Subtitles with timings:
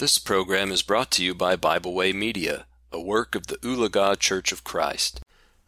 [0.00, 4.18] This program is brought to you by Bible Way Media, a work of the Ulaga
[4.18, 5.20] Church of Christ.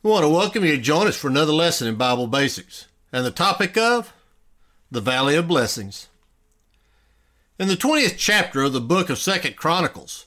[0.02, 3.26] We want to welcome you to join us for another lesson in Bible Basics, and
[3.26, 4.14] the topic of
[4.90, 6.08] the Valley of Blessings.
[7.58, 10.24] In the 20th chapter of the book of Second Chronicles,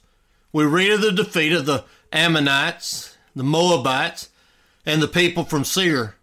[0.54, 1.84] we read of the defeat of the
[2.14, 4.30] Ammonites, the Moabites,
[4.86, 6.14] and the people from Seir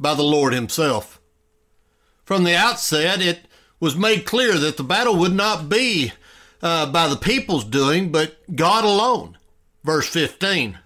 [0.00, 1.20] by the Lord Himself.
[2.24, 3.40] From the outset, it
[3.78, 6.12] was made clear that the battle would not be
[6.62, 9.38] uh, by the people's doing, but God alone.
[9.84, 10.78] Verse 15.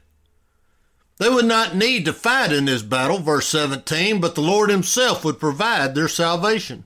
[1.19, 5.25] They would not need to fight in this battle, verse 17, but the Lord Himself
[5.25, 6.85] would provide their salvation.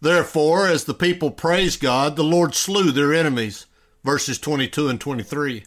[0.00, 3.66] Therefore, as the people praised God, the Lord slew their enemies,
[4.04, 5.64] verses 22 and 23.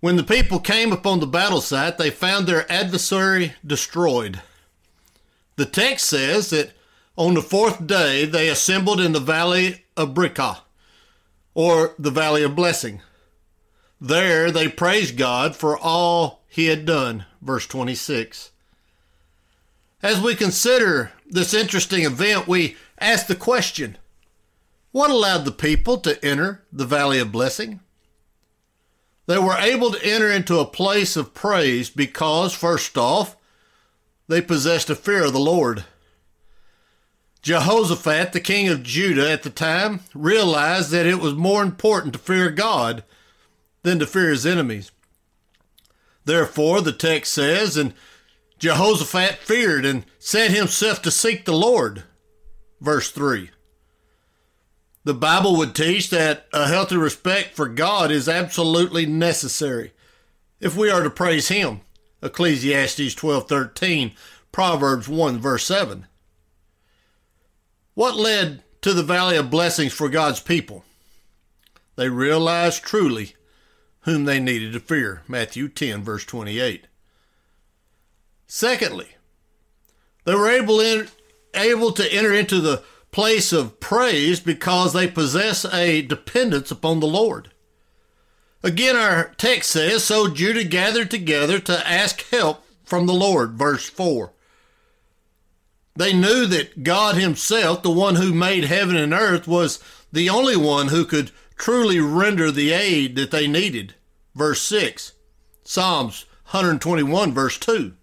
[0.00, 4.40] When the people came upon the battle site, they found their adversary destroyed.
[5.56, 6.72] The text says that
[7.20, 10.60] on the fourth day they assembled in the valley of Berachah,
[11.52, 13.02] or the valley of blessing.
[14.00, 17.26] There they praised God for all he had done.
[17.42, 18.52] Verse 26.
[20.02, 23.98] As we consider this interesting event, we ask the question
[24.90, 27.80] what allowed the people to enter the valley of blessing?
[29.26, 33.36] They were able to enter into a place of praise because, first off,
[34.26, 35.84] they possessed a fear of the Lord.
[37.42, 42.18] Jehoshaphat, the king of Judah at the time, realized that it was more important to
[42.18, 43.02] fear God
[43.82, 44.90] than to fear his enemies.
[46.24, 47.94] Therefore, the text says, and
[48.58, 52.04] Jehoshaphat feared and set himself to seek the Lord.
[52.80, 53.50] Verse 3.
[55.04, 59.92] The Bible would teach that a healthy respect for God is absolutely necessary
[60.60, 61.80] if we are to praise him.
[62.22, 64.12] Ecclesiastes 12:13,
[64.52, 66.06] Proverbs 1 verse 7.
[67.94, 70.84] What led to the valley of blessings for God's people?
[71.96, 73.34] They realized truly
[74.00, 75.22] whom they needed to fear.
[75.28, 76.86] Matthew 10 verse 28.
[78.46, 79.08] Secondly,
[80.24, 81.08] they were able, in,
[81.54, 87.06] able to enter into the place of praise because they possess a dependence upon the
[87.06, 87.52] Lord.
[88.62, 93.88] Again, our text says, So Judah gathered together to ask help from the Lord, verse
[93.88, 94.32] 4.
[95.96, 100.56] They knew that God Himself, the one who made heaven and earth, was the only
[100.56, 103.94] one who could truly render the aid that they needed.
[104.34, 105.12] Verse 6.
[105.64, 107.94] Psalms 121, verse 2.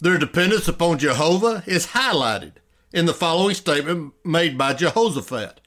[0.00, 2.54] Their dependence upon Jehovah is highlighted
[2.92, 5.60] in the following statement made by Jehoshaphat.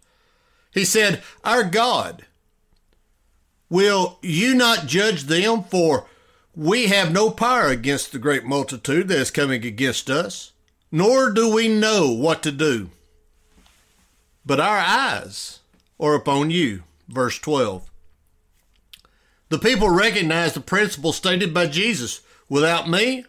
[0.74, 2.26] He said, Our God,
[3.70, 5.64] will you not judge them?
[5.64, 6.08] For
[6.56, 10.52] we have no power against the great multitude that is coming against us,
[10.92, 12.90] nor do we know what to do.
[14.46, 15.60] But our eyes
[16.00, 16.84] are upon you.
[17.08, 17.90] Verse 12.
[19.50, 23.26] The people recognize the principle stated by Jesus without me,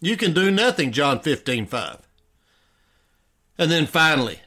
[0.00, 1.98] you can do nothing, John 15, 5.
[3.58, 4.40] And then finally,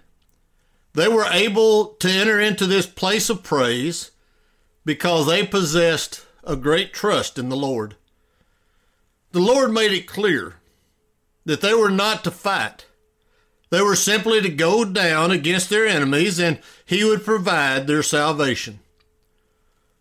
[0.93, 4.11] they were able to enter into this place of praise
[4.85, 7.95] because they possessed a great trust in the Lord.
[9.31, 10.55] The Lord made it clear
[11.49, 12.85] that they were not to fight.
[13.71, 18.79] They were simply to go down against their enemies and He would provide their salvation.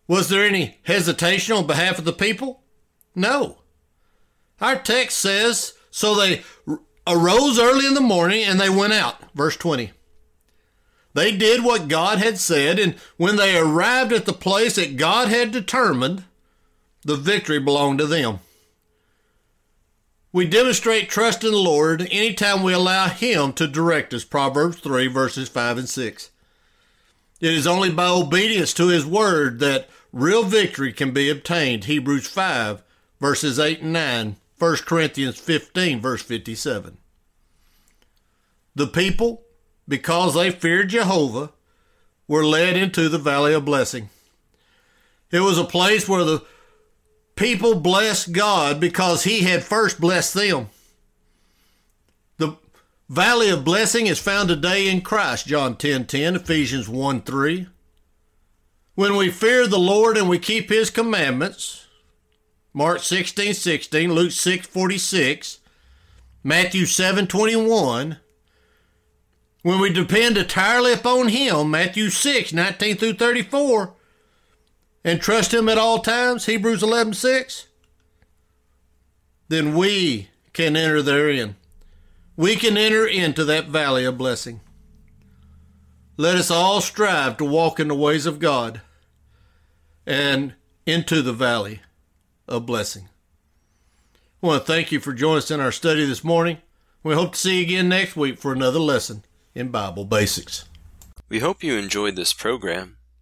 [0.07, 2.61] Was there any hesitation on behalf of the people?
[3.15, 3.59] No.
[4.61, 6.43] Our text says, So they
[7.07, 9.17] arose early in the morning and they went out.
[9.35, 9.93] Verse 20.
[11.15, 15.29] They did what God had said, and when they arrived at the place that God
[15.29, 16.25] had determined,
[17.03, 18.41] the victory belonged to them.
[20.33, 24.25] We demonstrate trust in the Lord anytime we allow Him to direct us.
[24.25, 26.31] Proverbs 3, verses 5 and 6.
[27.41, 31.85] It is only by obedience to His word that real victory can be obtained.
[31.85, 32.83] Hebrews 5,
[33.21, 34.37] verses 8 and 9.
[34.59, 36.99] 1 Corinthians 15, verse 57.
[38.75, 39.43] The people,
[39.87, 41.53] because they feared Jehovah,
[42.27, 44.11] were led into the valley of blessing.
[45.31, 46.45] It was a place where the
[47.39, 50.69] people blessed God because he had first blessed them.
[52.37, 52.57] The
[53.09, 57.69] valley of blessing is found today in Christ, John 10 10, Ephesians 1 3.
[58.97, 61.87] When we fear the Lord and we keep his commandments,
[62.75, 65.61] Mark 16, 16, Luke 6, 46,
[66.43, 68.19] Matthew 7, 21.
[69.63, 73.95] When we depend entirely upon Him, Matthew 6, 19 through 34,
[75.05, 77.67] and trust Him at all times, Hebrews 11, 6,
[79.49, 81.57] then we can enter therein.
[82.37, 84.61] We can enter into that valley of blessing.
[86.17, 88.81] let us all strive to walk in the ways of God
[90.07, 90.55] and
[90.85, 91.81] into the valley
[92.49, 93.09] of blessing.
[94.43, 96.59] I want to thank you for joining us in our study this morning.
[97.03, 99.25] We hope to see you again next week for another lesson
[99.55, 100.65] in Bible Basics.
[101.29, 102.98] We hope you enjoyed this program.